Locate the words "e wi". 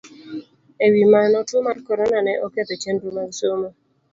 0.85-1.03